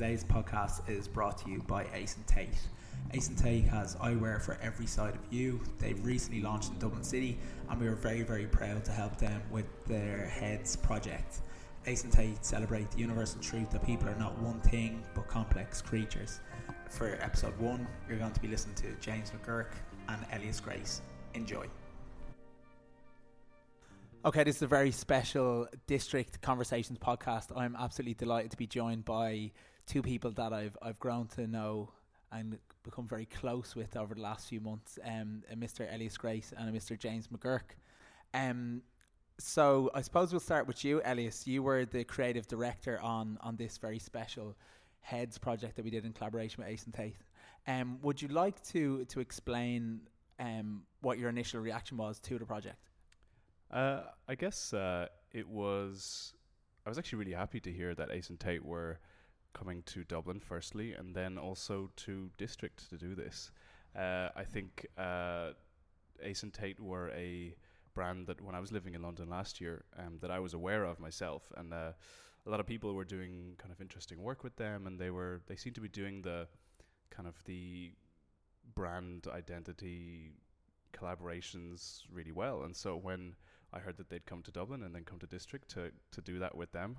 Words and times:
Today's 0.00 0.24
podcast 0.24 0.88
is 0.88 1.06
brought 1.06 1.36
to 1.44 1.50
you 1.50 1.60
by 1.66 1.84
Ace 1.92 2.16
and 2.16 2.26
Tate. 2.26 2.58
Ace 3.12 3.28
and 3.28 3.36
Tate 3.36 3.64
has 3.64 3.96
eyewear 3.96 4.40
for 4.40 4.56
every 4.62 4.86
side 4.86 5.14
of 5.14 5.20
you. 5.30 5.60
They've 5.78 6.02
recently 6.02 6.40
launched 6.40 6.70
in 6.70 6.78
Dublin 6.78 7.04
City, 7.04 7.38
and 7.68 7.78
we 7.78 7.86
are 7.86 7.94
very, 7.94 8.22
very 8.22 8.46
proud 8.46 8.82
to 8.86 8.92
help 8.92 9.18
them 9.18 9.42
with 9.50 9.66
their 9.84 10.26
Heads 10.26 10.74
project. 10.74 11.40
Ace 11.84 12.04
and 12.04 12.10
Tate 12.10 12.42
celebrate 12.42 12.90
the 12.90 12.98
universal 12.98 13.42
truth 13.42 13.68
that 13.72 13.84
people 13.84 14.08
are 14.08 14.14
not 14.14 14.38
one 14.40 14.58
thing 14.62 15.04
but 15.14 15.28
complex 15.28 15.82
creatures. 15.82 16.40
For 16.88 17.18
episode 17.20 17.58
one, 17.58 17.86
you're 18.08 18.16
going 18.16 18.32
to 18.32 18.40
be 18.40 18.48
listening 18.48 18.76
to 18.76 18.92
James 19.02 19.30
McGurk 19.32 19.72
and 20.08 20.24
Elias 20.32 20.60
Grace. 20.60 21.02
Enjoy. 21.34 21.66
Okay, 24.24 24.44
this 24.44 24.56
is 24.56 24.62
a 24.62 24.66
very 24.66 24.92
special 24.92 25.68
District 25.86 26.40
Conversations 26.40 26.98
podcast. 26.98 27.54
I'm 27.54 27.76
absolutely 27.78 28.14
delighted 28.14 28.50
to 28.52 28.56
be 28.56 28.66
joined 28.66 29.04
by 29.04 29.50
two 29.90 30.02
people 30.02 30.30
that 30.30 30.52
I've 30.52 30.76
I've 30.80 31.00
grown 31.00 31.26
to 31.34 31.48
know 31.48 31.90
and 32.30 32.58
become 32.84 33.08
very 33.08 33.26
close 33.26 33.74
with 33.74 33.96
over 33.96 34.14
the 34.14 34.20
last 34.20 34.48
few 34.48 34.60
months. 34.60 35.00
Um, 35.04 35.42
Mr. 35.56 35.92
Elias 35.92 36.16
Grace 36.16 36.54
and 36.56 36.72
Mr. 36.72 36.96
James 36.96 37.26
McGurk. 37.26 37.74
Um, 38.32 38.82
so 39.38 39.90
I 39.92 40.02
suppose 40.02 40.32
we'll 40.32 40.38
start 40.38 40.68
with 40.68 40.84
you, 40.84 41.02
Elias. 41.04 41.44
You 41.44 41.64
were 41.64 41.84
the 41.84 42.04
creative 42.04 42.46
director 42.46 43.00
on 43.00 43.36
on 43.40 43.56
this 43.56 43.78
very 43.78 43.98
special 43.98 44.56
Heads 45.00 45.38
project 45.38 45.76
that 45.76 45.84
we 45.84 45.90
did 45.90 46.04
in 46.04 46.12
collaboration 46.12 46.62
with 46.62 46.72
Ace 46.72 46.84
and 46.84 46.94
Tate. 46.94 47.16
Um, 47.66 47.98
would 48.02 48.22
you 48.22 48.28
like 48.28 48.62
to 48.68 49.04
to 49.06 49.18
explain 49.18 50.02
um, 50.38 50.82
what 51.00 51.18
your 51.18 51.30
initial 51.30 51.60
reaction 51.60 51.96
was 51.96 52.20
to 52.20 52.38
the 52.38 52.46
project? 52.46 52.90
Uh, 53.72 54.02
I 54.28 54.36
guess 54.36 54.72
uh, 54.72 55.06
it 55.32 55.48
was. 55.48 56.34
I 56.86 56.88
was 56.88 56.98
actually 56.98 57.18
really 57.18 57.32
happy 57.32 57.60
to 57.60 57.72
hear 57.72 57.94
that 57.94 58.10
Ace 58.10 58.30
and 58.30 58.38
Tate 58.38 58.64
were 58.64 59.00
coming 59.52 59.82
to 59.86 60.04
Dublin 60.04 60.40
firstly, 60.40 60.92
and 60.92 61.14
then 61.14 61.38
also 61.38 61.90
to 61.96 62.30
District 62.38 62.88
to 62.90 62.96
do 62.96 63.14
this. 63.14 63.50
Uh, 63.96 64.28
I 64.36 64.44
think 64.44 64.86
uh, 64.96 65.50
Ace 66.22 66.42
and 66.42 66.52
Tate 66.52 66.80
were 66.80 67.10
a 67.10 67.54
brand 67.94 68.26
that 68.28 68.40
when 68.40 68.54
I 68.54 68.60
was 68.60 68.72
living 68.72 68.94
in 68.94 69.02
London 69.02 69.28
last 69.28 69.60
year, 69.60 69.84
um, 69.98 70.18
that 70.20 70.30
I 70.30 70.38
was 70.38 70.54
aware 70.54 70.84
of 70.84 71.00
myself, 71.00 71.52
and 71.56 71.72
uh, 71.72 71.92
a 72.46 72.50
lot 72.50 72.60
of 72.60 72.66
people 72.66 72.94
were 72.94 73.04
doing 73.04 73.54
kind 73.58 73.72
of 73.72 73.80
interesting 73.80 74.22
work 74.22 74.44
with 74.44 74.56
them, 74.56 74.86
and 74.86 74.98
they 74.98 75.10
were 75.10 75.40
they 75.46 75.56
seemed 75.56 75.74
to 75.74 75.80
be 75.80 75.88
doing 75.88 76.22
the 76.22 76.46
kind 77.10 77.28
of 77.28 77.34
the 77.44 77.92
brand 78.74 79.26
identity 79.32 80.32
collaborations 80.92 82.02
really 82.12 82.32
well, 82.32 82.62
and 82.62 82.76
so 82.76 82.96
when 82.96 83.34
I 83.72 83.78
heard 83.78 83.96
that 83.98 84.08
they'd 84.08 84.26
come 84.26 84.42
to 84.42 84.50
Dublin 84.50 84.82
and 84.82 84.94
then 84.94 85.04
come 85.04 85.18
to 85.18 85.26
District 85.26 85.68
to 85.70 85.90
to 86.12 86.20
do 86.20 86.38
that 86.38 86.56
with 86.56 86.72
them. 86.72 86.96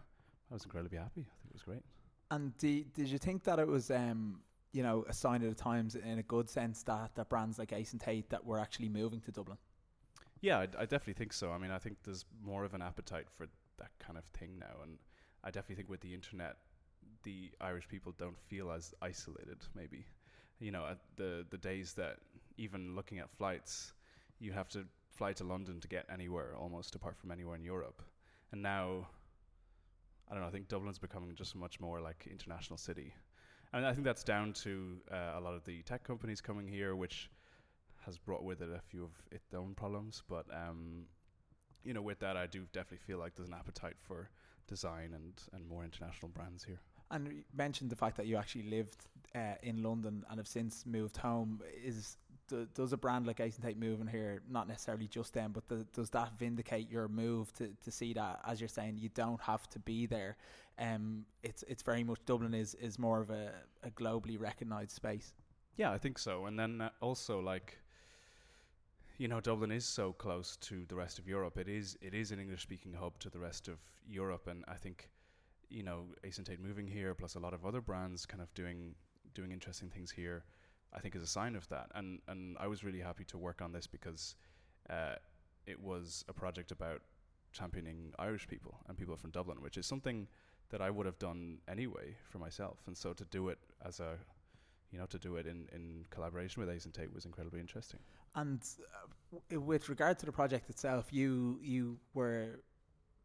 I 0.50 0.54
was 0.54 0.64
incredibly 0.64 0.98
happy. 0.98 1.22
I 1.22 1.36
think 1.42 1.50
it 1.50 1.54
was 1.54 1.64
great. 1.64 1.84
And 2.32 2.58
did 2.58 2.94
did 2.94 3.10
you 3.10 3.18
think 3.18 3.44
that 3.44 3.60
it 3.60 3.68
was 3.68 3.92
um, 3.92 4.40
you 4.72 4.82
know 4.82 5.06
a 5.08 5.14
sign 5.14 5.44
of 5.44 5.50
the 5.50 5.62
times 5.64 5.96
in 5.96 6.18
a 6.18 6.24
good 6.24 6.50
sense 6.50 6.82
that 6.84 7.12
that 7.16 7.30
brands 7.30 7.60
like 7.60 7.74
Ace 7.74 7.92
and 7.92 8.02
Tate 8.02 8.30
that 8.30 8.44
were 8.44 8.58
actually 8.58 8.90
moving 8.90 9.20
to 9.22 9.32
Dublin? 9.32 9.58
Yeah, 10.40 10.59
I, 10.59 10.64
I 10.64 10.86
definitely 10.86 11.14
think 11.14 11.34
so. 11.34 11.52
I 11.52 11.58
mean, 11.59 11.72
I 11.72 11.78
think 11.78 11.98
there's 12.04 12.26
more 12.44 12.64
of 12.64 12.74
an 12.74 12.82
appetite 12.82 13.28
for 13.30 13.48
that 13.78 13.92
kind 14.00 14.18
of 14.18 14.24
thing 14.26 14.58
now, 14.59 14.82
and 14.82 14.98
I 15.44 15.52
definitely 15.52 15.76
think 15.76 15.90
with 15.90 16.02
the 16.02 16.14
internet, 16.14 16.56
the 17.24 17.52
Irish 17.59 17.88
people 17.88 18.14
don't 18.18 18.40
feel 18.40 18.72
as 18.72 18.94
isolated. 19.02 19.59
Maybe, 19.76 20.06
you 20.59 20.72
know, 20.72 20.86
at 20.86 21.00
the 21.18 21.46
the 21.50 21.58
days 21.58 21.94
that 21.94 22.18
even 22.58 22.96
looking 22.96 23.20
at 23.20 23.30
flights, 23.30 23.94
you 24.40 24.54
have 24.54 24.70
to 24.70 24.86
fly 25.09 25.34
to 25.34 25.44
London 25.44 25.82
to 25.82 25.88
get 25.88 26.06
anywhere 26.12 26.56
almost 26.58 26.96
apart 26.96 27.18
from 27.18 27.32
anywhere 27.32 27.56
in 27.56 27.64
Europe. 27.64 28.02
And 28.54 28.62
now, 28.62 29.08
I 30.32 30.34
don't 30.34 30.44
know, 30.44 30.48
I 30.48 30.52
think 30.52 30.70
Dublin's 30.70 30.98
becoming 30.98 31.36
just 31.36 31.56
much 31.56 31.82
more 31.82 32.00
like 32.00 32.26
international 32.32 32.78
city. 32.78 33.14
And 33.74 33.86
I 33.86 33.92
think 33.92 34.06
that's 34.06 34.24
down 34.24 34.54
to 34.54 35.02
uh, 35.12 35.38
a 35.38 35.42
lot 35.42 35.54
of 35.54 35.66
the 35.66 35.82
tech 35.82 36.06
companies 36.06 36.40
coming 36.40 36.68
here, 36.68 36.96
which 36.96 37.30
has 38.06 38.18
brought 38.18 38.44
with 38.44 38.62
it 38.62 38.70
a 38.70 38.80
few 38.80 39.04
of 39.04 39.12
its 39.30 39.54
own 39.54 39.74
problems. 39.76 40.24
But, 40.30 40.46
um, 40.54 41.03
you 41.84 41.94
know, 41.94 42.02
with 42.02 42.19
that, 42.19 42.38
I 42.38 42.47
do 42.47 42.66
definitely 42.72 43.06
feel 43.06 43.18
like 43.18 43.36
there's 43.36 43.50
an 43.50 43.56
appetite 43.56 43.97
for 44.00 44.30
design 44.68 45.12
and, 45.14 45.34
and 45.53 45.68
more 45.68 45.84
international 45.84 46.30
brands 46.30 46.63
here. 46.63 46.80
And 47.12 47.28
you 47.28 47.44
mentioned 47.53 47.90
the 47.90 47.98
fact 47.98 48.16
that 48.18 48.25
you 48.25 48.38
actually 48.38 48.69
lived 48.69 49.06
uh, 49.36 49.56
in 49.63 49.84
London 49.84 50.24
and 50.30 50.40
have 50.40 50.48
since 50.48 50.86
moved 50.86 51.18
home. 51.18 51.62
Is 51.84 52.16
does 52.73 52.94
a 52.94 52.97
brand 52.97 53.28
like 53.28 53.39
Ace 53.39 53.59
moving 53.78 54.07
here, 54.07 54.41
not 54.50 54.67
necessarily 54.67 55.07
just 55.07 55.34
them, 55.34 55.51
but 55.51 55.67
the, 55.67 55.85
does 55.94 56.09
that 56.12 56.38
vindicate 56.38 56.89
your 56.89 57.07
move 57.07 57.53
to, 57.53 57.69
to 57.84 57.91
see 57.91 58.13
that, 58.13 58.39
as 58.45 58.59
you're 58.59 58.67
saying, 58.67 58.97
you 58.97 59.09
don't 59.09 59.41
have 59.41 59.69
to 59.69 59.79
be 59.79 60.06
there? 60.06 60.38
Um, 60.79 61.25
it's 61.44 61.63
it's 61.67 61.84
very 61.84 62.03
much 62.03 62.19
Dublin 62.25 62.53
is 62.53 62.75
is 62.75 62.97
more 62.97 63.19
of 63.19 63.29
a, 63.29 63.51
a 63.84 63.89
globally 63.91 64.39
recognised 64.39 64.91
space. 64.91 65.34
Yeah, 65.78 65.91
I 65.91 65.97
think 65.97 66.17
so. 66.17 66.45
And 66.45 66.59
then 66.59 66.81
uh, 66.81 66.89
also 67.01 67.39
like, 67.39 67.78
you 69.18 69.28
know, 69.28 69.39
Dublin 69.39 69.72
is 69.72 69.85
so 69.85 70.13
close 70.13 70.57
to 70.57 70.85
the 70.88 70.95
rest 70.95 71.19
of 71.19 71.28
Europe. 71.28 71.57
It 71.57 71.68
is 71.68 71.97
it 72.01 72.13
is 72.13 72.31
an 72.31 72.39
English 72.39 72.63
speaking 72.63 72.94
hub 72.94 73.19
to 73.19 73.29
the 73.29 73.39
rest 73.39 73.68
of 73.68 73.79
Europe, 74.07 74.47
and 74.47 74.63
I 74.68 74.75
think, 74.75 75.09
you 75.69 75.83
know, 75.83 76.06
Ace 76.23 76.38
and 76.38 76.47
Tate 76.47 76.62
moving 76.62 76.88
here, 76.88 77.13
plus 77.13 77.35
a 77.35 77.39
lot 77.39 77.53
of 77.53 77.66
other 77.66 77.81
brands 77.81 78.25
kind 78.25 78.41
of 78.41 78.53
doing 78.53 78.95
doing 79.33 79.51
interesting 79.51 79.89
things 79.89 80.12
here 80.12 80.44
I 80.94 81.00
think 81.00 81.16
is 81.16 81.24
a 81.24 81.28
sign 81.28 81.56
of 81.56 81.68
that. 81.69 81.91
And 81.96 82.19
and 82.28 82.57
I 82.59 82.68
was 82.68 82.84
really 82.84 83.00
happy 83.00 83.24
to 83.25 83.38
work 83.38 83.62
on 83.62 83.72
this 83.72 83.88
because 83.88 84.35
uh, 84.90 85.16
it 85.66 85.79
was 85.79 86.25
a 86.28 86.34
project 86.34 86.72
about 86.72 87.02
championing 87.53 88.13
Irish 88.18 88.47
people 88.47 88.78
and 88.88 88.97
people 88.97 89.16
from 89.16 89.31
Dublin, 89.31 89.62
which 89.62 89.78
is 89.78 89.85
something 89.85 90.28
that 90.69 90.81
I 90.81 90.90
would 90.90 91.06
have 91.06 91.19
done 91.19 91.57
anyway 91.68 92.16
for 92.30 92.40
myself. 92.40 92.80
And 92.88 92.97
so 92.97 93.13
to 93.13 93.25
do 93.25 93.50
it 93.50 93.59
as 93.85 94.00
a 94.00 94.18
you 94.91 95.00
know, 95.00 95.06
to 95.06 95.18
do 95.18 95.38
it 95.38 95.47
in, 95.47 95.68
in 95.74 96.06
collaboration 96.09 96.59
with 96.62 96.69
Ace 96.69 96.85
and 96.85 96.94
Tate 96.94 97.13
was 97.13 97.25
incredibly 97.25 97.59
interesting. 97.59 98.00
And 98.35 98.62
uh, 98.80 99.38
w- 99.50 99.62
with 99.62 99.88
regard 99.88 100.19
to 100.19 100.25
the 100.25 100.31
project 100.31 100.69
itself, 100.69 101.07
you 101.12 101.59
you 101.62 101.97
were 102.13 102.59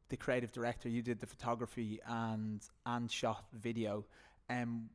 the 0.09 0.17
creative 0.17 0.53
director. 0.53 0.89
You 0.89 1.03
did 1.03 1.19
the 1.19 1.27
photography 1.27 2.01
and 2.07 2.63
and 2.85 3.11
shot 3.11 3.45
video. 3.53 4.05
Um, 4.49 4.91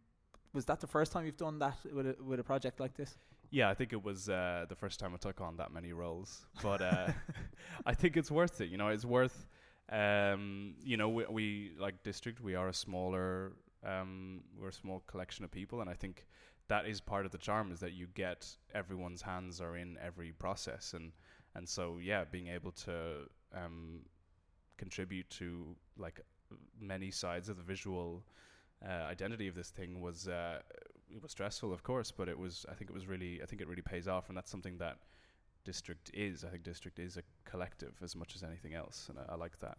was 0.54 0.66
that 0.66 0.80
the 0.80 0.88
first 0.88 1.12
time 1.12 1.26
you've 1.26 1.38
done 1.38 1.60
that 1.60 1.78
with 1.94 2.08
a, 2.08 2.16
with 2.24 2.40
a 2.40 2.44
project 2.44 2.80
like 2.80 2.96
this? 2.96 3.18
Yeah, 3.50 3.70
I 3.70 3.74
think 3.74 3.92
it 3.92 4.02
was 4.02 4.30
uh, 4.30 4.66
the 4.70 4.76
first 4.76 5.00
time 5.00 5.14
I 5.14 5.18
took 5.18 5.42
on 5.42 5.58
that 5.58 5.74
many 5.74 5.92
roles, 5.92 6.46
but 6.64 6.82
uh, 6.82 7.12
I 7.86 7.94
think 7.94 8.16
it's 8.16 8.32
worth 8.32 8.62
it. 8.62 8.70
You 8.70 8.78
know, 8.78 8.88
it's 8.88 9.06
worth. 9.06 9.46
Um, 9.90 10.76
you 10.82 10.96
know, 10.96 11.10
we, 11.10 11.26
we, 11.30 11.72
like 11.78 12.02
district. 12.04 12.40
We 12.42 12.56
are 12.56 12.70
a 12.70 12.74
smaller, 12.74 13.52
um, 13.86 14.42
we're 14.58 14.70
a 14.70 14.74
small 14.74 15.04
collection 15.06 15.44
of 15.44 15.52
people, 15.52 15.82
and 15.82 15.90
I 15.90 15.96
think 15.96 16.26
that 16.70 16.86
is 16.86 17.02
part 17.02 17.26
of 17.26 17.34
the 17.34 17.38
charm 17.38 17.74
is 17.74 17.82
that 17.82 17.92
you 17.92 18.08
get 18.14 18.48
everyone's 18.74 19.22
hands 19.22 19.60
are 19.60 19.76
in 19.76 19.98
every 20.02 20.32
process, 20.32 20.94
and 20.94 21.12
and 21.56 21.68
so 21.68 21.98
yeah, 22.02 22.24
being 22.24 22.48
able 22.48 22.72
to 22.72 23.28
um, 23.54 24.00
contribute 24.78 25.30
to 25.32 25.76
like 25.98 26.22
many 26.80 27.12
sides 27.12 27.50
of 27.50 27.58
the 27.58 27.64
visual 27.64 28.24
uh, 28.88 29.06
identity 29.10 29.48
of 29.48 29.56
this 29.56 29.70
thing 29.70 30.02
was 30.02 30.28
uh, 30.28 30.60
it 31.10 31.22
was 31.22 31.32
stressful, 31.32 31.74
of 31.74 31.84
course, 31.84 32.12
but 32.12 32.28
it 32.28 32.38
was 32.38 32.66
I 32.70 32.74
think 32.74 32.90
it 32.90 32.94
was 32.94 33.08
really 33.08 33.42
I 33.42 33.46
think 33.46 33.62
it 33.62 33.68
really 33.68 33.82
pays 33.82 34.08
off, 34.08 34.30
and 34.30 34.38
that's 34.38 34.52
something 34.52 34.78
that 34.78 34.98
district 35.64 36.12
is. 36.14 36.44
I 36.44 36.50
think 36.50 36.64
district 36.64 37.00
is 37.00 37.18
a 37.18 37.24
collective 37.46 37.94
as 38.02 38.16
much 38.16 38.36
as 38.36 38.44
anything 38.44 38.74
else, 38.74 39.08
and 39.10 39.20
I, 39.20 39.34
I 39.34 39.36
like 39.36 39.60
that. 39.60 39.78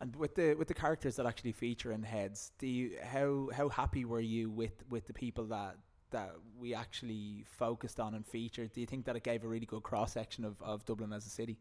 And 0.00 0.14
with 0.16 0.34
the 0.34 0.54
with 0.54 0.68
the 0.68 0.74
characters 0.74 1.16
that 1.16 1.26
actually 1.26 1.52
feature 1.52 1.92
in 1.92 2.02
heads, 2.02 2.52
do 2.58 2.66
you 2.66 2.98
how 3.02 3.48
how 3.52 3.68
happy 3.68 4.04
were 4.04 4.20
you 4.20 4.50
with 4.50 4.84
with 4.90 5.06
the 5.06 5.14
people 5.14 5.44
that 5.46 5.76
that 6.10 6.36
we 6.58 6.74
actually 6.74 7.44
focused 7.58 7.98
on 7.98 8.14
and 8.14 8.26
featured? 8.26 8.72
Do 8.72 8.80
you 8.80 8.86
think 8.86 9.06
that 9.06 9.16
it 9.16 9.22
gave 9.22 9.42
a 9.44 9.48
really 9.48 9.66
good 9.66 9.82
cross 9.82 10.12
section 10.12 10.44
of, 10.44 10.60
of 10.62 10.84
Dublin 10.84 11.12
as 11.12 11.26
a 11.26 11.30
city? 11.30 11.58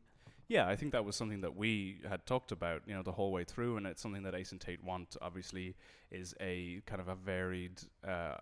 Yeah, 0.47 0.67
I 0.67 0.75
think 0.75 0.91
that 0.91 1.03
was 1.03 1.15
something 1.15 1.41
that 1.41 1.55
we 1.55 2.01
had 2.07 2.25
talked 2.25 2.51
about, 2.51 2.83
you 2.85 2.93
know, 2.93 3.01
the 3.01 3.11
whole 3.11 3.31
way 3.31 3.43
through, 3.43 3.77
and 3.77 3.87
it's 3.87 4.01
something 4.01 4.23
that 4.23 4.35
Ace 4.35 4.51
and 4.51 4.61
Tate 4.61 4.83
want. 4.83 5.17
Obviously, 5.21 5.75
is 6.11 6.35
a 6.39 6.81
kind 6.85 7.01
of 7.01 7.07
a 7.07 7.15
varied, 7.15 7.81
uh, 8.07 8.37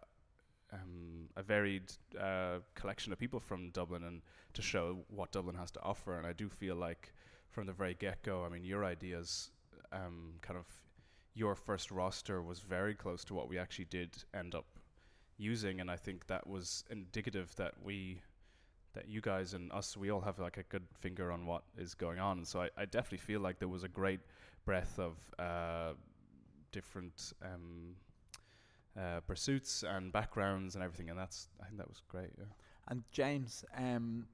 um, 0.73 1.29
a 1.37 1.43
varied 1.43 1.93
uh, 2.19 2.57
collection 2.75 3.13
of 3.13 3.19
people 3.19 3.39
from 3.39 3.69
Dublin, 3.69 4.03
and 4.03 4.21
to 4.53 4.61
show 4.61 5.05
what 5.07 5.31
Dublin 5.31 5.55
has 5.55 5.71
to 5.71 5.81
offer. 5.81 6.17
And 6.17 6.27
I 6.27 6.33
do 6.33 6.49
feel 6.49 6.75
like 6.75 7.13
from 7.51 7.67
the 7.67 7.73
very 7.73 7.93
get 7.93 8.21
go, 8.21 8.43
I 8.43 8.49
mean, 8.49 8.65
your 8.65 8.83
ideas, 8.83 9.51
um, 9.93 10.33
kind 10.41 10.59
of, 10.59 10.65
your 11.35 11.55
first 11.55 11.89
roster 11.89 12.41
was 12.41 12.59
very 12.59 12.93
close 12.93 13.23
to 13.25 13.33
what 13.33 13.47
we 13.47 13.57
actually 13.57 13.85
did 13.85 14.23
end 14.33 14.53
up 14.55 14.65
using, 15.37 15.79
and 15.79 15.89
I 15.89 15.95
think 15.95 16.27
that 16.27 16.47
was 16.47 16.83
indicative 16.89 17.55
that 17.55 17.75
we 17.81 18.21
that 18.93 19.07
you 19.07 19.21
guys 19.21 19.53
and 19.53 19.71
us, 19.71 19.97
we 19.97 20.11
all 20.11 20.21
have 20.21 20.39
like 20.39 20.57
a 20.57 20.63
good 20.63 20.83
finger 20.99 21.31
on 21.31 21.45
what 21.45 21.63
is 21.77 21.93
going 21.93 22.19
on. 22.19 22.37
And 22.39 22.47
so 22.47 22.61
I, 22.61 22.69
I 22.77 22.85
definitely 22.85 23.19
feel 23.19 23.41
like 23.41 23.59
there 23.59 23.67
was 23.67 23.83
a 23.83 23.87
great 23.87 24.19
breadth 24.65 24.99
of 24.99 25.17
uh, 25.39 25.93
different 26.71 27.33
um, 27.41 27.95
uh, 28.97 29.19
pursuits 29.27 29.83
and 29.87 30.11
backgrounds 30.11 30.75
and 30.75 30.83
everything. 30.83 31.09
And 31.09 31.17
that's, 31.17 31.47
I 31.61 31.65
think 31.65 31.77
that 31.77 31.89
was 31.89 32.01
great. 32.07 32.31
Yeah. 32.37 32.45
And 32.87 33.03
James, 33.11 33.65
um, 33.77 34.27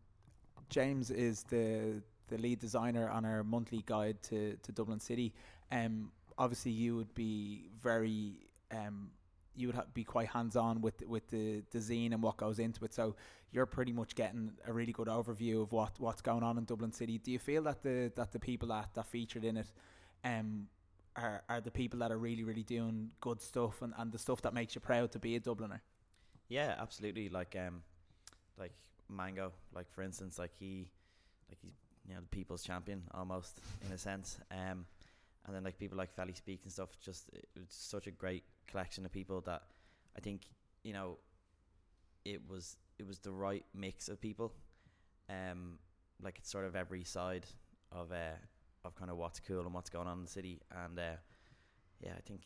James 0.70 1.12
is 1.12 1.44
the 1.44 2.02
the 2.30 2.38
lead 2.38 2.60
designer 2.60 3.10
on 3.10 3.26
our 3.26 3.44
monthly 3.44 3.84
guide 3.86 4.22
to, 4.22 4.56
to 4.62 4.72
Dublin 4.72 5.00
City. 5.00 5.34
Um, 5.72 6.12
obviously, 6.38 6.72
you 6.72 6.96
would 6.96 7.14
be 7.16 7.70
very 7.82 8.34
um, 8.72 9.10
you 9.56 9.68
would 9.68 9.76
ha- 9.76 9.86
be 9.94 10.04
quite 10.04 10.30
hands 10.30 10.56
on 10.56 10.82
with 10.82 11.02
with 11.08 11.28
the 11.30 11.64
the 11.72 11.80
zine 11.80 12.14
and 12.14 12.22
what 12.22 12.38
goes 12.38 12.60
into 12.60 12.84
it. 12.86 12.94
So 12.94 13.16
you're 13.52 13.66
pretty 13.66 13.92
much 13.92 14.16
getting 14.16 14.52
a 14.68 14.74
really 14.74 14.94
good 14.94 15.08
overview 15.08 15.62
of 15.64 15.72
what 15.72 16.00
what's 16.00 16.22
going 16.22 16.44
on 16.44 16.58
in 16.58 16.66
Dublin 16.66 16.92
City. 16.92 17.18
Do 17.18 17.32
you 17.32 17.40
feel 17.40 17.64
that 17.64 17.84
the 17.84 18.12
that 18.16 18.32
the 18.32 18.40
people 18.40 18.70
that 18.70 18.94
that 18.94 19.08
featured 19.08 19.44
in 19.44 19.58
it, 19.58 19.68
um, 20.24 20.68
are 21.16 21.44
are 21.50 21.62
the 21.62 21.72
people 21.72 22.00
that 22.00 22.12
are 22.12 22.18
really 22.18 22.44
really 22.44 22.64
doing 22.64 23.12
good 23.22 23.42
stuff 23.42 23.82
and 23.82 23.94
and 23.98 24.12
the 24.12 24.20
stuff 24.20 24.42
that 24.44 24.54
makes 24.54 24.76
you 24.76 24.82
proud 24.82 25.12
to 25.12 25.20
be 25.20 25.36
a 25.36 25.40
Dubliner? 25.40 25.82
Yeah, 26.48 26.76
absolutely. 26.80 27.30
Like 27.30 27.56
um, 27.56 27.84
like 28.58 28.74
Mango, 29.10 29.52
like 29.74 29.92
for 29.92 30.02
instance, 30.02 30.38
like 30.40 30.52
he, 30.60 30.90
like 31.50 31.60
he's 31.62 31.76
you 32.08 32.16
know 32.16 32.22
the 32.22 32.28
people's 32.28 32.64
champion 32.64 33.04
almost 33.14 33.60
in 33.86 33.92
a 33.92 33.98
sense. 33.98 34.38
Um, 34.52 34.86
and 35.46 35.56
then 35.56 35.64
like 35.64 35.80
people 35.80 35.98
like 35.98 36.14
Felly 36.16 36.34
Speak 36.34 36.62
and 36.64 36.72
stuff. 36.72 36.90
Just 37.04 37.30
it's 37.56 37.76
such 37.76 38.08
a 38.08 38.12
great 38.12 38.44
collection 38.70 39.06
of 39.06 39.12
people 39.12 39.42
that 39.42 39.64
I 40.18 40.20
think 40.22 40.42
you 40.84 40.94
know 40.94 41.18
it 42.26 42.42
was 42.48 42.78
it 42.98 43.08
was 43.08 43.20
the 43.20 43.32
right 43.32 43.66
mix 43.74 44.10
of 44.10 44.22
people. 44.22 44.54
Um, 45.30 45.78
like 46.22 46.38
it's 46.40 46.52
sort 46.52 46.66
of 46.66 46.76
every 46.76 47.04
side 47.04 47.46
of 47.92 48.12
uh 48.12 48.38
of 48.86 48.96
kind 48.96 49.12
of 49.12 49.18
what's 49.18 49.40
cool 49.40 49.62
and 49.62 49.74
what's 49.74 49.90
going 49.90 50.08
on 50.08 50.18
in 50.20 50.24
the 50.24 50.30
city, 50.30 50.62
and 50.86 50.98
uh, 50.98 51.18
yeah, 52.02 52.14
I 52.18 52.22
think 52.22 52.42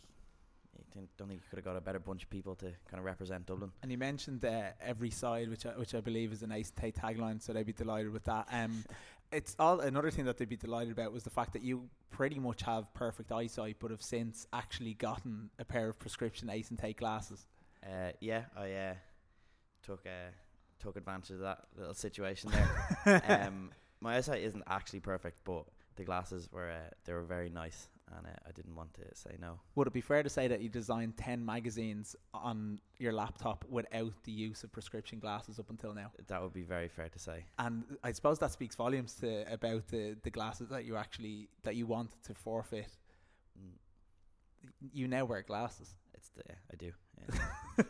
I 0.76 0.94
think, 0.94 1.10
don't 1.18 1.28
think 1.28 1.42
you 1.42 1.50
could 1.50 1.58
have 1.58 1.66
got 1.66 1.78
a 1.78 1.82
better 1.82 2.00
bunch 2.00 2.24
of 2.24 2.30
people 2.30 2.56
to 2.56 2.66
kind 2.66 3.00
of 3.00 3.04
represent 3.04 3.46
Dublin. 3.46 3.72
And 3.82 3.92
you 3.92 3.98
mentioned 3.98 4.44
uh, 4.44 4.70
every 4.82 5.12
side, 5.12 5.50
which 5.50 5.66
I, 5.66 5.70
which 5.72 5.94
I 5.94 6.02
believe 6.02 6.32
is 6.32 6.44
a 6.44 6.48
nice 6.48 6.72
tagline, 6.72 7.42
so 7.42 7.54
they'd 7.54 7.66
be 7.66 7.74
delighted 7.74 8.12
with 8.12 8.24
that. 8.26 8.48
Um, 8.52 8.84
it's 9.34 9.56
all 9.60 9.80
another 9.80 10.12
thing 10.12 10.26
that 10.26 10.38
they'd 10.38 10.48
be 10.48 10.56
delighted 10.56 10.92
about 10.92 11.12
was 11.12 11.24
the 11.24 11.30
fact 11.30 11.54
that 11.54 11.64
you 11.64 11.90
pretty 12.12 12.40
much 12.40 12.62
have 12.62 12.94
perfect 12.94 13.32
eyesight, 13.32 13.78
but 13.80 13.92
have 13.92 14.02
since 14.02 14.48
actually 14.54 14.94
gotten 14.94 15.50
a 15.60 15.66
pair 15.66 15.90
of 15.90 16.00
prescription 16.00 16.50
Ace 16.50 16.70
and 16.70 16.80
Tate 16.80 16.98
glasses. 16.98 17.48
Uh, 17.84 18.12
yeah, 18.20 18.44
I 18.56 18.72
uh, 18.72 18.94
took 19.82 20.06
uh, 20.06 20.32
took 20.80 20.96
advantage 20.96 21.32
of 21.32 21.40
that 21.40 21.66
little 21.78 21.94
situation 21.94 22.52
there. 22.52 23.22
um, 23.48 23.72
my 24.00 24.18
eyesight 24.18 24.42
isn't 24.44 24.64
actually 24.68 25.00
perfect, 25.00 25.42
but 25.44 25.66
the 25.96 26.04
glasses 26.04 26.50
were 26.52 26.70
uh, 26.70 26.90
they 27.06 27.14
were 27.14 27.24
very 27.24 27.50
nice, 27.50 27.90
and 28.18 28.26
uh, 28.28 28.30
I 28.48 28.52
didn't 28.52 28.76
want 28.76 28.94
to 28.96 29.02
say 29.14 29.36
no. 29.40 29.60
Would 29.76 29.88
it 29.88 29.94
be 29.94 30.02
fair 30.02 30.24
to 30.24 30.30
say 30.30 30.48
that 30.48 30.62
you 30.62 30.70
designed 30.70 31.18
ten 31.18 31.44
magazines 31.46 32.16
on 32.34 32.80
your 32.98 33.14
laptop 33.14 33.66
without 33.70 34.14
the 34.24 34.32
use 34.32 34.64
of 34.64 34.72
prescription 34.72 35.20
glasses 35.20 35.60
up 35.60 35.70
until 35.70 35.94
now? 35.94 36.12
That 36.28 36.42
would 36.42 36.54
be 36.54 36.64
very 36.64 36.88
fair 36.88 37.10
to 37.10 37.20
say. 37.20 37.46
And 37.60 37.84
I 38.04 38.12
suppose 38.12 38.40
that 38.40 38.52
speaks 38.52 38.76
volumes 38.76 39.14
to 39.16 39.52
about 39.52 39.88
the, 39.88 40.16
the 40.24 40.30
glasses 40.30 40.70
that 40.70 40.86
you 40.86 40.96
actually 40.96 41.50
that 41.64 41.76
you 41.76 41.86
wanted 41.88 42.22
to 42.26 42.34
forfeit. 42.34 42.92
Mm, 43.60 43.78
You 44.94 45.08
now 45.08 45.26
wear 45.26 45.42
glasses. 45.42 45.90
it's 46.14 46.30
the 46.30 46.44
yeah, 46.48 46.56
I 46.72 46.76
do. 46.76 46.92
Yeah. 47.20 47.84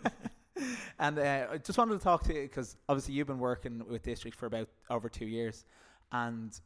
and 1.00 1.20
uh, 1.20 1.48
I 1.52 1.58
just 1.58 1.78
wanted 1.78 1.98
to 1.98 2.04
talk 2.04 2.24
to 2.24 2.34
you 2.34 2.44
because 2.44 2.78
obviously 2.88 3.14
you've 3.16 3.28
been 3.28 3.40
working 3.40 3.84
with 3.90 4.04
District 4.04 4.38
for 4.38 4.46
about 4.46 4.70
over 4.90 5.10
two 5.10 5.26
years, 5.26 5.66
and 6.12 6.60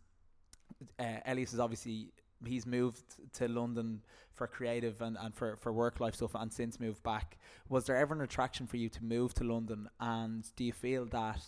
uh, 1.00 1.18
Elias 1.25 1.53
is 1.53 1.60
obviously 1.60 2.12
he's 2.45 2.66
moved 2.66 3.04
to 3.34 3.48
London 3.48 4.01
for 4.34 4.48
creative 4.48 5.01
and, 5.01 5.18
and 5.19 5.34
for, 5.36 5.56
for 5.56 5.74
work 5.74 6.00
life 6.00 6.16
stuff, 6.16 6.36
and 6.36 6.51
since 6.54 6.80
moved 6.80 7.01
back. 7.04 7.38
Was 7.69 7.86
there 7.86 7.98
ever 7.98 8.13
an 8.13 8.22
attraction 8.22 8.68
for 8.68 8.78
you 8.78 8.89
to 8.89 9.04
move 9.04 9.34
to 9.36 9.44
London? 9.44 9.89
And 10.00 10.48
do 10.56 10.63
you 10.63 10.74
feel 10.74 11.06
that 11.06 11.44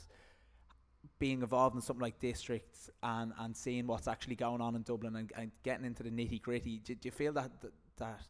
being 1.19 1.41
involved 1.41 1.75
in 1.75 1.81
something 1.81 2.01
like 2.01 2.19
District 2.19 2.75
and, 3.03 3.33
and 3.39 3.55
seeing 3.55 3.87
what's 3.87 4.07
actually 4.07 4.35
going 4.35 4.61
on 4.61 4.75
in 4.75 4.81
Dublin 4.81 5.15
and, 5.15 5.31
and 5.37 5.51
getting 5.63 5.85
into 5.85 6.03
the 6.03 6.09
nitty 6.09 6.41
gritty, 6.41 6.79
do, 6.79 6.95
do 6.95 7.07
you 7.07 7.11
feel 7.11 7.33
that, 7.33 7.61
that 7.61 7.73
that 7.97 8.21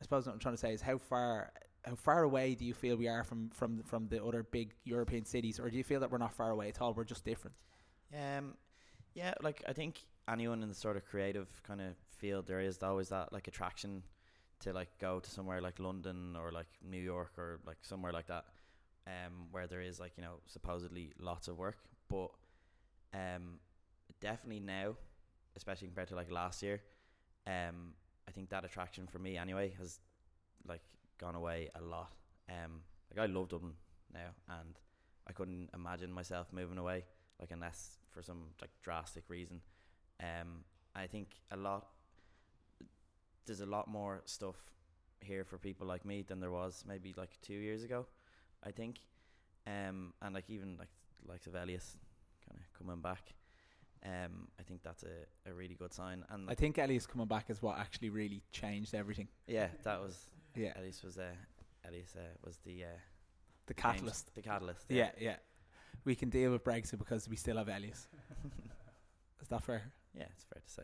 I 0.00 0.02
suppose 0.02 0.26
what 0.26 0.32
I'm 0.32 0.38
trying 0.38 0.54
to 0.54 0.60
say 0.60 0.72
is 0.72 0.80
how 0.80 0.98
far 0.98 1.52
how 1.84 1.94
far 1.94 2.22
away 2.22 2.54
do 2.54 2.64
you 2.64 2.74
feel 2.74 2.96
we 2.96 3.08
are 3.08 3.24
from 3.24 3.50
from 3.50 3.82
from 3.84 4.08
the 4.08 4.24
other 4.24 4.42
big 4.42 4.74
European 4.84 5.24
cities, 5.24 5.60
or 5.60 5.70
do 5.70 5.76
you 5.76 5.84
feel 5.84 6.00
that 6.00 6.10
we're 6.10 6.18
not 6.18 6.34
far 6.34 6.50
away 6.50 6.68
at 6.68 6.80
all? 6.80 6.92
We're 6.92 7.04
just 7.04 7.24
different. 7.24 7.56
Um, 8.12 8.54
yeah, 9.14 9.34
like 9.42 9.62
I 9.68 9.72
think 9.72 10.00
anyone 10.30 10.62
in 10.62 10.68
the 10.68 10.74
sort 10.74 10.96
of 10.96 11.04
creative 11.04 11.48
kind 11.66 11.80
of 11.80 11.94
field, 12.18 12.46
there 12.46 12.60
is 12.60 12.82
always 12.82 13.08
that 13.08 13.32
like 13.32 13.48
attraction 13.48 14.02
to 14.60 14.72
like 14.72 14.88
go 14.98 15.20
to 15.20 15.30
somewhere 15.30 15.60
like 15.60 15.78
London 15.78 16.36
or 16.36 16.50
like 16.50 16.66
New 16.82 17.00
York 17.00 17.32
or 17.38 17.60
like 17.66 17.78
somewhere 17.82 18.12
like 18.12 18.26
that, 18.26 18.44
um, 19.06 19.46
where 19.50 19.66
there 19.66 19.80
is 19.80 20.00
like 20.00 20.12
you 20.16 20.22
know 20.22 20.40
supposedly 20.46 21.12
lots 21.18 21.48
of 21.48 21.56
work. 21.56 21.78
But 22.08 22.30
um, 23.14 23.60
definitely 24.20 24.60
now, 24.60 24.96
especially 25.56 25.88
compared 25.88 26.08
to 26.08 26.16
like 26.16 26.30
last 26.30 26.62
year, 26.62 26.80
um, 27.46 27.94
I 28.26 28.32
think 28.32 28.50
that 28.50 28.64
attraction 28.64 29.06
for 29.06 29.18
me 29.18 29.36
anyway 29.36 29.74
has 29.78 30.00
like 30.66 30.82
gone 31.18 31.34
away 31.34 31.70
a 31.74 31.80
lot. 31.80 32.12
Um, 32.48 32.82
like 33.10 33.28
I 33.28 33.32
love 33.32 33.48
Dublin 33.48 33.72
now, 34.12 34.30
and 34.48 34.78
I 35.28 35.32
couldn't 35.32 35.70
imagine 35.74 36.12
myself 36.12 36.48
moving 36.52 36.78
away 36.78 37.04
like 37.40 37.50
unless 37.52 37.98
for 38.10 38.22
some 38.22 38.48
like 38.60 38.70
drastic 38.82 39.24
reason. 39.28 39.60
Um, 40.20 40.64
I 40.94 41.06
think 41.06 41.28
a 41.50 41.56
lot. 41.56 41.86
There's 43.48 43.60
a 43.60 43.66
lot 43.66 43.88
more 43.88 44.22
stuff 44.26 44.56
here 45.20 45.44
for 45.44 45.58
people 45.58 45.86
like 45.86 46.04
me 46.04 46.22
than 46.22 46.40
there 46.40 46.50
was 46.50 46.84
maybe 46.86 47.14
like 47.16 47.30
two 47.42 47.54
years 47.54 47.82
ago. 47.82 48.06
I 48.62 48.70
think, 48.70 49.00
um, 49.66 50.12
and 50.22 50.34
like 50.34 50.48
even 50.48 50.76
like 50.78 50.88
likes 51.26 51.46
of 51.46 51.54
Elias 51.54 51.96
kind 52.46 52.60
of 52.60 52.78
coming 52.78 53.00
back. 53.00 53.34
Um, 54.04 54.48
I 54.60 54.62
think 54.62 54.82
that's 54.82 55.02
a, 55.02 55.50
a 55.50 55.52
really 55.52 55.74
good 55.74 55.92
sign. 55.92 56.24
And 56.30 56.48
I 56.48 56.54
think 56.54 56.78
Elias 56.78 57.06
coming 57.06 57.26
back 57.26 57.50
is 57.50 57.60
what 57.62 57.78
actually 57.78 58.10
really 58.10 58.42
changed 58.52 58.94
everything. 58.94 59.28
yeah, 59.46 59.68
that 59.82 60.00
was 60.00 60.16
Yeah, 60.54 60.72
Elias 60.78 61.02
was 61.02 61.18
uh, 61.18 61.34
Elias 61.86 62.14
uh, 62.16 62.20
was 62.44 62.58
the 62.64 62.84
uh, 62.84 62.98
the 63.66 63.74
catalyst. 63.74 64.34
the 64.34 64.42
catalyst. 64.42 64.86
Yeah, 64.88 65.10
yeah. 65.18 65.36
We 66.04 66.14
can 66.14 66.30
deal 66.30 66.52
with 66.52 66.64
Brexit 66.64 66.98
because 66.98 67.28
we 67.28 67.36
still 67.36 67.56
have 67.56 67.68
Elias. 67.68 68.06
Is 69.42 69.48
that 69.48 69.62
fair? 69.62 69.82
yeah, 70.14 70.24
it's 70.32 70.44
fair 70.44 70.62
to 70.64 70.70
say. 70.70 70.82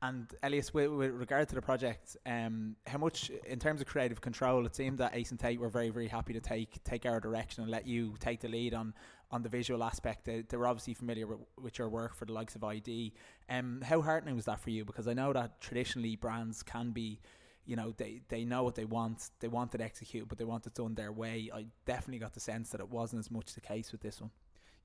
And 0.00 0.32
Elias, 0.44 0.72
with, 0.72 0.90
with 0.90 1.10
regard 1.10 1.48
to 1.48 1.56
the 1.56 1.62
project, 1.62 2.16
um, 2.24 2.76
how 2.86 2.98
much 2.98 3.30
in 3.46 3.58
terms 3.58 3.80
of 3.80 3.88
creative 3.88 4.20
control? 4.20 4.64
It 4.64 4.76
seemed 4.76 4.98
that 4.98 5.14
Ace 5.14 5.32
and 5.32 5.40
Tate 5.40 5.58
were 5.58 5.68
very, 5.68 5.90
very 5.90 6.06
happy 6.06 6.32
to 6.32 6.40
take 6.40 6.82
take 6.84 7.04
our 7.04 7.18
direction 7.18 7.62
and 7.62 7.70
let 7.70 7.86
you 7.86 8.14
take 8.20 8.40
the 8.40 8.48
lead 8.48 8.74
on 8.74 8.94
on 9.30 9.42
the 9.42 9.48
visual 9.48 9.82
aspect. 9.82 10.24
They, 10.24 10.42
they 10.48 10.56
were 10.56 10.68
obviously 10.68 10.94
familiar 10.94 11.26
with, 11.26 11.40
with 11.60 11.78
your 11.78 11.88
work 11.88 12.14
for 12.14 12.24
the 12.24 12.32
likes 12.32 12.54
of 12.54 12.64
i-D. 12.64 13.12
Um, 13.50 13.82
how 13.84 14.00
heartening 14.00 14.36
was 14.36 14.46
that 14.46 14.60
for 14.60 14.70
you? 14.70 14.84
Because 14.84 15.08
I 15.08 15.14
know 15.14 15.32
that 15.32 15.60
traditionally 15.60 16.16
brands 16.16 16.62
can 16.62 16.92
be, 16.92 17.20
you 17.66 17.74
know, 17.74 17.92
they 17.96 18.20
they 18.28 18.44
know 18.44 18.62
what 18.62 18.76
they 18.76 18.84
want, 18.84 19.30
they 19.40 19.48
want 19.48 19.74
it 19.74 19.80
executed, 19.80 20.28
but 20.28 20.38
they 20.38 20.44
want 20.44 20.66
it 20.66 20.74
done 20.74 20.94
their 20.94 21.12
way. 21.12 21.50
I 21.52 21.66
definitely 21.86 22.20
got 22.20 22.34
the 22.34 22.40
sense 22.40 22.70
that 22.70 22.80
it 22.80 22.88
wasn't 22.88 23.18
as 23.20 23.30
much 23.32 23.54
the 23.54 23.60
case 23.60 23.90
with 23.90 24.00
this 24.00 24.20
one. 24.20 24.30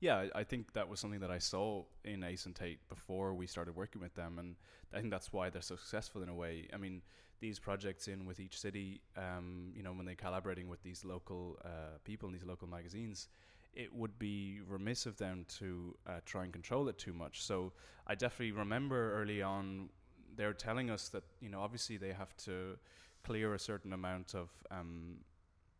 Yeah, 0.00 0.26
I 0.34 0.44
think 0.44 0.72
that 0.74 0.88
was 0.88 1.00
something 1.00 1.20
that 1.20 1.30
I 1.30 1.38
saw 1.38 1.84
in 2.04 2.24
Ace 2.24 2.46
and 2.46 2.54
Tate 2.54 2.86
before 2.88 3.32
we 3.34 3.46
started 3.46 3.74
working 3.74 4.02
with 4.02 4.14
them, 4.14 4.38
and 4.38 4.56
I 4.92 4.98
think 4.98 5.10
that's 5.10 5.32
why 5.32 5.48
they're 5.50 5.62
successful 5.62 6.22
in 6.22 6.28
a 6.28 6.34
way. 6.34 6.68
I 6.74 6.76
mean, 6.76 7.00
these 7.40 7.58
projects 7.58 8.06
in 8.08 8.26
with 8.26 8.38
each 8.38 8.58
city, 8.60 9.00
um, 9.16 9.72
you 9.74 9.82
know, 9.82 9.92
when 9.92 10.04
they're 10.04 10.14
collaborating 10.14 10.68
with 10.68 10.82
these 10.82 11.04
local 11.04 11.58
uh, 11.64 11.98
people 12.04 12.28
in 12.28 12.34
these 12.34 12.44
local 12.44 12.68
magazines, 12.68 13.28
it 13.72 13.92
would 13.94 14.18
be 14.18 14.60
remiss 14.68 15.06
of 15.06 15.16
them 15.16 15.46
to 15.58 15.96
uh, 16.06 16.20
try 16.26 16.44
and 16.44 16.52
control 16.52 16.88
it 16.88 16.98
too 16.98 17.12
much. 17.14 17.42
So 17.42 17.72
I 18.06 18.14
definitely 18.14 18.52
remember 18.52 19.14
early 19.20 19.42
on 19.42 19.88
they're 20.36 20.52
telling 20.52 20.90
us 20.90 21.08
that 21.10 21.22
you 21.40 21.48
know 21.48 21.60
obviously 21.60 21.96
they 21.96 22.12
have 22.12 22.36
to 22.36 22.76
clear 23.24 23.54
a 23.54 23.58
certain 23.58 23.92
amount 23.92 24.34
of 24.34 24.50
um, 24.70 25.18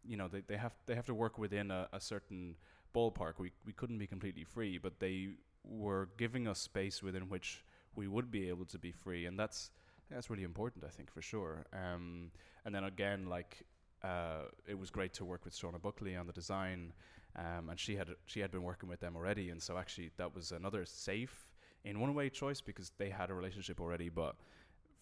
you 0.04 0.16
know 0.16 0.28
they, 0.28 0.40
they 0.40 0.56
have 0.56 0.72
they 0.86 0.94
have 0.94 1.06
to 1.06 1.14
work 1.14 1.38
within 1.38 1.70
a, 1.70 1.88
a 1.92 2.00
certain 2.00 2.56
ballpark. 2.94 3.34
We 3.38 3.52
we 3.66 3.72
couldn't 3.72 3.98
be 3.98 4.06
completely 4.06 4.44
free, 4.44 4.78
but 4.78 5.00
they 5.00 5.30
were 5.64 6.08
giving 6.16 6.46
us 6.46 6.60
space 6.60 7.02
within 7.02 7.28
which 7.28 7.64
we 7.96 8.08
would 8.08 8.30
be 8.30 8.48
able 8.48 8.64
to 8.66 8.78
be 8.78 8.92
free, 8.92 9.26
and 9.26 9.38
that's 9.38 9.70
that's 10.10 10.30
really 10.30 10.44
important, 10.44 10.84
I 10.84 10.88
think, 10.90 11.10
for 11.10 11.22
sure. 11.22 11.64
Um, 11.72 12.30
and 12.64 12.74
then 12.74 12.84
again, 12.84 13.26
like 13.26 13.64
uh, 14.02 14.42
it 14.66 14.78
was 14.78 14.90
great 14.90 15.14
to 15.14 15.24
work 15.24 15.44
with 15.44 15.54
Shauna 15.54 15.80
Buckley 15.80 16.16
on 16.16 16.26
the 16.26 16.32
design, 16.32 16.92
um, 17.36 17.70
and 17.70 17.78
she 17.78 17.96
had 17.96 18.10
she 18.26 18.40
had 18.40 18.50
been 18.50 18.62
working 18.62 18.88
with 18.88 19.00
them 19.00 19.16
already, 19.16 19.50
and 19.50 19.62
so 19.62 19.78
actually 19.78 20.10
that 20.16 20.34
was 20.34 20.52
another 20.52 20.84
safe 20.84 21.50
in 21.84 22.00
one 22.00 22.14
way 22.14 22.30
choice 22.30 22.60
because 22.60 22.92
they 22.98 23.10
had 23.10 23.30
a 23.30 23.34
relationship 23.34 23.80
already, 23.80 24.08
but 24.08 24.36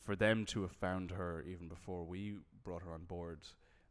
for 0.01 0.17
them 0.17 0.45
to 0.45 0.63
have 0.63 0.73
found 0.73 1.11
her 1.11 1.45
even 1.49 1.69
before 1.69 2.05
we 2.05 2.35
brought 2.65 2.83
her 2.83 2.93
on 2.93 3.05
board 3.05 3.41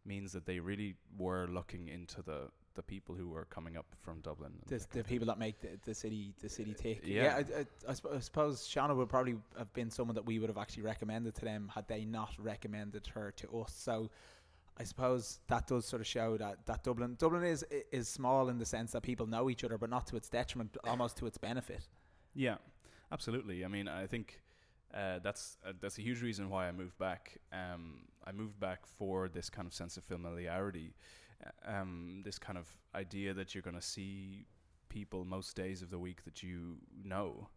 means 0.06 0.34
that 0.34 0.46
they 0.46 0.60
really 0.60 0.96
were 1.18 1.48
looking 1.48 1.88
into 1.88 2.22
the 2.22 2.50
the 2.76 2.84
people 2.84 3.16
who 3.16 3.30
were 3.30 3.46
coming 3.46 3.78
up 3.78 3.86
from 4.02 4.20
Dublin. 4.22 4.52
the, 4.68 4.86
the 4.92 5.04
people 5.04 5.28
that 5.28 5.38
make 5.38 5.60
the, 5.60 5.70
the 5.84 5.94
city 5.94 6.34
the 6.42 6.50
city 6.50 6.74
take. 6.74 7.02
yeah. 7.04 7.36
I, 7.38 7.60
I, 7.60 7.66
I, 7.90 7.94
sp- 7.96 8.14
I 8.16 8.20
suppose 8.20 8.68
Shauna 8.68 8.96
would 8.96 9.10
probably 9.10 9.36
have 9.58 9.74
been 9.74 9.90
someone 9.90 10.16
that 10.16 10.26
we 10.26 10.40
would 10.40 10.50
have 10.50 10.58
actually 10.58 10.84
recommended 10.84 11.36
to 11.36 11.46
them 11.46 11.72
had 11.74 11.88
they 11.88 12.06
not 12.06 12.34
recommended 12.40 13.08
her 13.08 13.32
to 13.38 13.62
us. 13.62 13.74
So 13.76 14.10
I 14.78 14.84
suppose 14.84 15.40
that 15.48 15.68
does 15.68 15.86
sort 15.86 16.02
of 16.02 16.08
show 16.08 16.38
that, 16.38 16.66
that 16.66 16.84
Dublin 16.84 17.16
Dublin 17.20 17.44
is 17.44 17.64
is 17.92 18.08
small 18.08 18.50
in 18.50 18.58
the 18.58 18.66
sense 18.66 18.92
that 18.94 19.02
people 19.02 19.28
know 19.28 19.50
each 19.50 19.64
other, 19.64 19.78
but 19.78 19.90
not 19.90 20.08
to 20.08 20.16
its 20.16 20.30
detriment, 20.30 20.78
almost 20.84 21.18
to 21.18 21.28
its 21.28 21.38
benefit. 21.38 21.88
Yeah, 22.34 22.56
absolutely. 23.12 23.66
I 23.66 23.68
mean, 23.68 23.88
I 23.88 24.08
think 24.08 24.42
uh, 24.94 25.20
that's 25.20 25.58
uh, 25.66 25.74
that's 25.80 25.98
a 25.98 26.02
huge 26.02 26.22
reason 26.22 26.50
why 26.50 26.68
I 26.68 26.72
moved 26.72 26.98
back. 26.98 27.38
Um, 27.52 28.06
I 28.26 28.32
moved 28.32 28.60
back 28.60 28.86
for 28.86 29.30
this 29.30 29.50
kind 29.50 29.68
of 29.68 29.74
sense 29.74 29.98
of 29.98 30.04
familiarity, 30.04 30.94
uh, 30.94 31.21
um, 31.66 32.22
this 32.24 32.38
kind 32.40 32.58
of 32.58 32.68
idea 32.96 33.34
that 33.34 33.54
you're 33.54 33.62
going 33.62 33.76
to 33.76 33.82
see 33.82 34.46
people 34.90 35.24
most 35.26 35.56
days 35.56 35.82
of 35.82 35.90
the 35.90 36.00
week 36.00 36.24
that 36.26 36.44
you 36.44 36.78
know, 37.04 37.48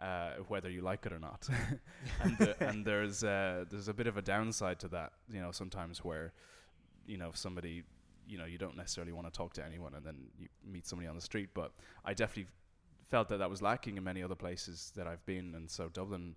uh, 0.00 0.32
whether 0.48 0.70
you 0.70 0.80
like 0.80 1.06
it 1.06 1.12
or 1.12 1.18
not. 1.18 1.48
and 2.22 2.38
the, 2.38 2.62
and 2.62 2.84
there's 2.84 3.24
uh, 3.24 3.64
there's 3.70 3.88
a 3.88 3.94
bit 3.94 4.06
of 4.06 4.16
a 4.16 4.22
downside 4.22 4.78
to 4.80 4.88
that, 4.88 5.12
you 5.30 5.40
know, 5.40 5.52
sometimes 5.52 6.04
where, 6.04 6.32
you 7.06 7.16
know, 7.16 7.28
if 7.28 7.36
somebody, 7.36 7.82
you 8.26 8.38
know, 8.38 8.44
you 8.44 8.58
don't 8.58 8.76
necessarily 8.76 9.12
want 9.12 9.26
to 9.26 9.32
talk 9.32 9.54
to 9.54 9.64
anyone, 9.64 9.94
and 9.94 10.04
then 10.04 10.16
you 10.38 10.48
meet 10.64 10.86
somebody 10.86 11.08
on 11.08 11.14
the 11.14 11.22
street. 11.22 11.50
But 11.54 11.72
I 12.04 12.14
definitely 12.14 12.50
felt 13.10 13.28
that 13.28 13.38
that 13.38 13.50
was 13.50 13.62
lacking 13.62 13.96
in 13.96 14.04
many 14.04 14.22
other 14.22 14.34
places 14.34 14.92
that 14.96 15.06
I've 15.06 15.24
been, 15.26 15.54
and 15.54 15.70
so 15.70 15.88
Dublin 15.88 16.34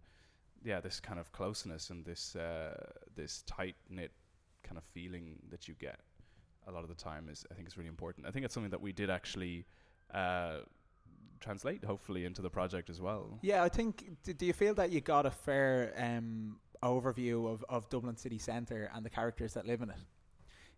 yeah, 0.63 0.79
this 0.79 0.99
kind 0.99 1.19
of 1.19 1.31
closeness 1.31 1.89
and 1.89 2.05
this 2.05 2.35
uh, 2.35 2.73
this 3.15 3.43
tight 3.43 3.75
knit 3.89 4.11
kind 4.63 4.77
of 4.77 4.83
feeling 4.83 5.37
that 5.49 5.67
you 5.67 5.75
get 5.79 5.99
a 6.67 6.71
lot 6.71 6.83
of 6.83 6.89
the 6.89 6.95
time 6.95 7.29
is 7.29 7.45
I 7.51 7.53
think 7.55 7.67
is 7.67 7.77
really 7.77 7.89
important. 7.89 8.27
I 8.27 8.31
think 8.31 8.45
it's 8.45 8.53
something 8.53 8.71
that 8.71 8.81
we 8.81 8.91
did 8.91 9.09
actually 9.09 9.65
uh, 10.13 10.57
translate 11.39 11.83
hopefully 11.83 12.25
into 12.25 12.41
the 12.41 12.49
project 12.49 12.89
as 12.89 12.99
well. 13.01 13.39
Yeah, 13.41 13.63
I 13.63 13.69
think. 13.69 14.09
Do 14.23 14.45
you 14.45 14.53
feel 14.53 14.73
that 14.75 14.91
you 14.91 15.01
got 15.01 15.25
a 15.25 15.31
fair 15.31 15.93
um, 15.97 16.57
overview 16.83 17.51
of, 17.51 17.63
of 17.69 17.89
Dublin 17.89 18.17
city 18.17 18.37
centre 18.37 18.91
and 18.93 19.05
the 19.05 19.09
characters 19.09 19.53
that 19.53 19.65
live 19.65 19.81
in 19.81 19.89
it? 19.89 19.97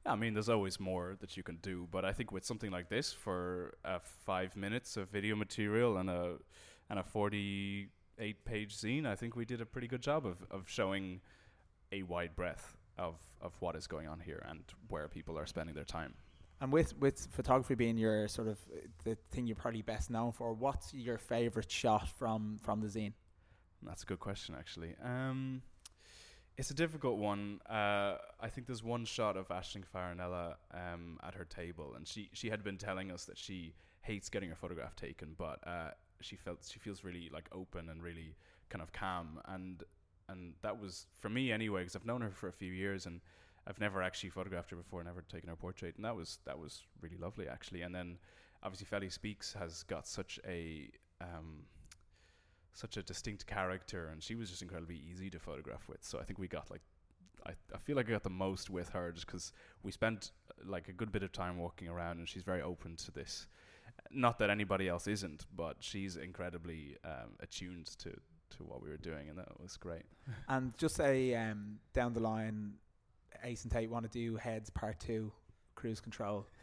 Yeah, 0.06 0.14
I 0.14 0.16
mean, 0.16 0.34
there's 0.34 0.50
always 0.50 0.80
more 0.80 1.18
that 1.20 1.36
you 1.36 1.44
can 1.44 1.58
do, 1.62 1.88
but 1.92 2.06
I 2.06 2.14
think 2.14 2.32
with 2.32 2.46
something 2.46 2.72
like 2.72 2.88
this, 2.90 3.12
for 3.12 3.74
uh, 3.84 4.00
five 4.00 4.56
minutes 4.56 4.96
of 4.96 5.10
video 5.10 5.36
material 5.36 5.98
and 5.98 6.10
a 6.10 6.36
and 6.90 7.00
a 7.00 7.04
forty 7.04 7.90
eight 8.18 8.46
page 8.46 8.76
zine, 8.76 9.06
I 9.06 9.16
think 9.16 9.36
we 9.36 9.46
did 9.46 9.62
a 9.62 9.66
pretty 9.66 9.88
good 9.88 10.02
job 10.02 10.26
of, 10.26 10.38
of 10.52 10.70
showing 10.70 11.22
a 11.92 12.04
wide 12.04 12.36
breadth 12.36 12.78
of, 13.00 13.16
of 13.42 13.54
what 13.60 13.76
is 13.76 13.88
going 13.88 14.08
on 14.08 14.20
here 14.20 14.44
and 14.48 14.62
where 14.90 15.08
people 15.08 15.38
are 15.40 15.46
spending 15.46 15.74
their 15.74 15.84
time. 15.84 16.14
And 16.62 16.72
with, 16.74 16.98
with 17.00 17.28
photography 17.32 17.76
being 17.76 17.98
your 17.98 18.28
sort 18.28 18.50
of 18.50 18.60
the 19.06 19.18
thing 19.32 19.48
you're 19.48 19.56
probably 19.56 19.82
best 19.82 20.10
known 20.10 20.34
for, 20.34 20.54
what's 20.54 20.94
your 20.94 21.18
favorite 21.18 21.72
shot 21.72 22.10
from, 22.10 22.60
from 22.62 22.82
the 22.82 22.88
zine? 22.88 23.14
That's 23.82 24.04
a 24.04 24.06
good 24.06 24.20
question, 24.20 24.56
actually. 24.60 24.96
Um, 25.02 25.62
it's 26.58 26.70
a 26.70 26.74
difficult 26.74 27.18
one. 27.18 27.62
Uh, 27.70 28.18
I 28.42 28.50
think 28.50 28.68
there's 28.68 28.84
one 28.84 29.06
shot 29.06 29.38
of 29.38 29.48
Aisling 29.48 29.86
Farinella 29.96 30.56
um, 30.74 31.18
at 31.24 31.34
her 31.36 31.46
table, 31.46 31.94
and 31.96 32.06
she, 32.06 32.30
she 32.34 32.50
had 32.50 32.62
been 32.62 32.78
telling 32.78 33.10
us 33.10 33.24
that 33.26 33.38
she 33.38 33.74
hates 34.02 34.30
getting 34.30 34.50
her 34.50 34.56
photograph 34.56 34.98
taken, 34.98 35.36
but 35.38 35.66
uh, 35.66 35.92
she 36.20 36.36
felt 36.36 36.58
she 36.70 36.80
feels 36.80 37.04
really 37.04 37.30
like 37.34 37.48
open 37.54 37.90
and 37.90 38.04
really 38.04 38.36
kind 38.70 38.82
of 38.82 38.92
calm 38.92 39.40
and 39.48 39.84
and 40.30 40.54
that 40.62 40.80
was 40.80 41.06
for 41.20 41.30
me 41.30 41.52
anyway 41.52 41.82
because 41.82 41.96
I've 41.96 42.06
known 42.06 42.22
her 42.22 42.32
for 42.32 42.48
a 42.48 42.54
few 42.54 42.72
years 42.72 43.06
and 43.06 43.22
I've 43.68 43.80
never 43.80 44.02
actually 44.02 44.30
photographed 44.30 44.72
her 44.72 44.78
before, 44.78 45.04
never 45.04 45.22
taken 45.22 45.50
her 45.50 45.56
portrait, 45.56 45.96
and 45.96 46.06
that 46.06 46.16
was 46.16 46.40
that 46.46 46.58
was 46.58 46.84
really 47.02 47.18
lovely 47.18 47.48
actually. 47.48 47.82
And 47.82 47.94
then 47.94 48.18
obviously 48.64 48.88
FeliSpeaks 48.88 49.58
has 49.58 49.84
got 49.84 50.08
such 50.08 50.40
a 50.48 50.90
um, 51.22 51.64
such 52.74 52.98
a 52.98 53.04
distinct 53.04 53.46
character, 53.46 54.10
and 54.10 54.24
she 54.24 54.36
was 54.36 54.50
just 54.50 54.62
incredibly 54.62 55.02
easy 55.12 55.30
to 55.30 55.40
photograph 55.40 55.88
with. 55.88 56.04
So 56.04 56.20
I 56.20 56.24
think 56.24 56.40
we 56.40 56.48
got 56.48 56.72
like 56.72 56.82
I, 57.46 57.52
I 57.74 57.78
feel 57.78 57.96
like 57.96 58.08
I 58.08 58.12
got 58.12 58.24
the 58.24 58.30
most 58.30 58.70
with 58.70 58.90
her 58.90 59.12
just 59.12 59.26
because 59.26 59.54
we 59.84 59.92
spent 59.92 60.32
like 60.66 60.88
a 60.90 60.94
good 60.94 61.12
bit 61.12 61.24
of 61.24 61.32
time 61.32 61.58
walking 61.58 61.88
around, 61.88 62.20
and 62.20 62.28
she's 62.28 62.44
very 62.44 62.62
open 62.62 62.96
to 62.98 63.12
this 63.12 63.48
not 64.12 64.40
that 64.40 64.50
anybody 64.50 64.88
else 64.88 65.08
isn't, 65.08 65.46
but 65.56 65.78
she's 65.80 66.16
incredibly 66.18 66.98
um, 67.04 67.36
attuned 67.40 67.88
to 68.00 68.12
to 68.58 68.64
what 68.64 68.82
we 68.82 68.90
were 68.90 68.98
doing, 68.98 69.30
and 69.30 69.38
that 69.38 69.60
was 69.62 69.78
great. 69.78 70.04
and 70.50 70.78
just 70.78 70.96
say 70.96 71.36
um, 71.36 71.80
down 71.94 72.14
the 72.14 72.20
line, 72.20 72.74
Ace 73.44 73.64
and 73.64 73.72
Tate 73.72 73.90
want 73.90 74.10
to 74.10 74.12
do 74.12 74.36
Heads 74.36 74.70
Part 74.70 75.00
Two, 75.00 75.32
Cruise 75.76 76.02
Control. 76.02 76.46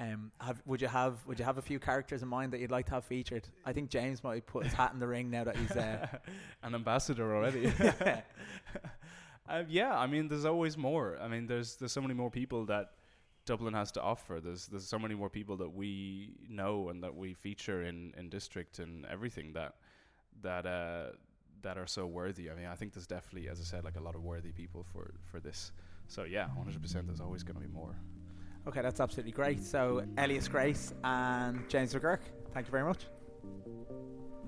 Um, 0.00 0.32
have, 0.40 0.60
would 0.66 0.82
you 0.82 0.88
have 0.88 1.24
would 1.24 1.38
you 1.38 1.44
have 1.44 1.56
a 1.56 1.62
few 1.62 1.78
characters 1.78 2.20
in 2.20 2.26
mind 2.26 2.52
that 2.52 2.58
you'd 2.58 2.72
like 2.72 2.86
to 2.86 2.94
have 2.94 3.04
featured? 3.04 3.46
I 3.64 3.72
think 3.72 3.90
James 3.90 4.24
might 4.24 4.44
put 4.44 4.64
his 4.64 4.72
hat 4.72 4.92
in 4.92 4.98
the 4.98 5.06
ring 5.06 5.30
now 5.30 5.44
that 5.44 5.56
he's 5.56 5.70
uh, 5.70 6.08
an 6.64 6.74
ambassador 6.74 7.32
already. 7.32 7.72
yeah. 7.78 8.22
Uh, 9.48 9.62
yeah, 9.68 9.96
I 9.96 10.06
mean, 10.06 10.28
there's 10.28 10.46
always 10.46 10.76
more. 10.76 11.18
I 11.20 11.28
mean, 11.28 11.46
there's 11.46 11.76
there's 11.76 11.92
so 11.92 12.00
many 12.00 12.14
more 12.14 12.30
people 12.30 12.64
that 12.66 12.92
Dublin 13.44 13.74
has 13.74 13.92
to 13.92 14.02
offer. 14.02 14.40
There's 14.40 14.66
there's 14.66 14.86
so 14.86 14.98
many 14.98 15.14
more 15.14 15.28
people 15.28 15.56
that 15.58 15.72
we 15.72 16.34
know 16.48 16.88
and 16.88 17.02
that 17.02 17.14
we 17.14 17.34
feature 17.34 17.82
in, 17.82 18.14
in 18.16 18.30
district 18.30 18.78
and 18.78 19.04
everything 19.06 19.52
that 19.52 19.74
that 20.42 20.66
uh, 20.66 21.10
that 21.64 21.76
are 21.76 21.86
so 21.86 22.06
worthy. 22.06 22.50
I 22.50 22.54
mean, 22.54 22.66
I 22.66 22.76
think 22.76 22.94
there's 22.94 23.06
definitely, 23.06 23.48
as 23.48 23.60
I 23.60 23.64
said, 23.64 23.84
like 23.84 23.96
a 23.96 24.00
lot 24.00 24.14
of 24.14 24.22
worthy 24.22 24.52
people 24.52 24.86
for 24.92 25.12
for 25.30 25.40
this. 25.40 25.72
So 26.06 26.24
yeah, 26.24 26.48
100%. 26.58 27.06
There's 27.06 27.20
always 27.20 27.42
going 27.42 27.56
to 27.56 27.60
be 27.60 27.72
more. 27.72 27.96
Okay, 28.68 28.80
that's 28.80 29.00
absolutely 29.00 29.32
great. 29.32 29.62
So 29.62 30.04
Elias 30.16 30.48
Grace 30.48 30.94
and 31.02 31.68
James 31.68 31.92
McGurk, 31.92 32.20
thank 32.54 32.66
you 32.66 32.70
very 32.70 32.84
much. 32.84 33.06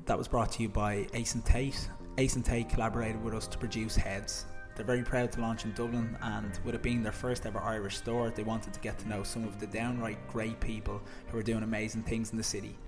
That 0.06 0.16
was 0.16 0.28
brought 0.28 0.52
to 0.52 0.62
you 0.62 0.68
by 0.68 1.06
Ace 1.12 1.35
and 1.35 1.44
Tate. 1.44 1.90
Ace 2.18 2.37
and 2.37 2.44
Tate 2.44 2.68
collaborated 2.68 3.23
with 3.23 3.35
us 3.35 3.46
to 3.49 3.58
produce 3.58 3.96
Heads, 3.96 4.46
they're 4.76 4.85
very 4.85 5.02
proud 5.02 5.32
to 5.32 5.40
launch 5.40 5.64
in 5.64 5.73
Dublin, 5.73 6.16
and 6.20 6.61
with 6.62 6.75
it 6.75 6.82
being 6.82 7.02
their 7.02 7.11
first 7.11 7.46
ever 7.46 7.58
Irish 7.61 7.96
store, 7.96 8.30
they 8.30 8.42
wanted 8.42 8.75
to 8.75 8.80
get 8.80 8.99
to 8.99 9.08
know 9.08 9.23
some 9.23 9.44
of 9.44 9.58
the 9.58 9.66
downright 9.66 10.18
great 10.28 10.61
people 10.61 11.00
who 11.28 11.38
are 11.38 11.42
doing 11.42 11.62
amazing 11.62 12.02
things 12.02 12.30
in 12.30 12.37
the 12.37 12.42
city. 12.42 12.78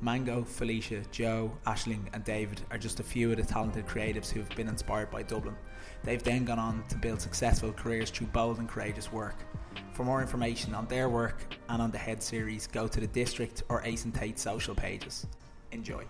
Mango, 0.00 0.44
Felicia, 0.44 1.02
Joe, 1.10 1.50
Aisling, 1.66 2.06
and 2.12 2.22
David 2.24 2.60
are 2.70 2.78
just 2.78 3.00
a 3.00 3.02
few 3.02 3.30
of 3.30 3.36
the 3.36 3.42
talented 3.42 3.86
creatives 3.86 4.30
who 4.30 4.40
have 4.40 4.48
been 4.50 4.68
inspired 4.68 5.10
by 5.10 5.22
Dublin. 5.22 5.56
They've 6.04 6.22
then 6.22 6.44
gone 6.44 6.58
on 6.58 6.84
to 6.88 6.96
build 6.96 7.20
successful 7.20 7.72
careers 7.72 8.10
through 8.10 8.28
bold 8.28 8.58
and 8.58 8.68
courageous 8.68 9.12
work. 9.12 9.36
For 9.92 10.04
more 10.04 10.22
information 10.22 10.74
on 10.74 10.86
their 10.86 11.08
work 11.08 11.54
and 11.68 11.82
on 11.82 11.90
the 11.90 11.98
Head 11.98 12.22
series, 12.22 12.68
go 12.68 12.86
to 12.86 13.00
the 13.00 13.08
District 13.08 13.64
or 13.68 13.82
Ace 13.84 14.04
and 14.04 14.14
Tate 14.14 14.38
social 14.38 14.74
pages. 14.74 15.26
Enjoy. 15.72 16.04